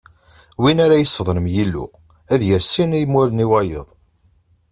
[0.61, 1.85] Win ara yesseḍlem Yillu,
[2.33, 3.87] ad yerr sin n imuren i wayeḍ.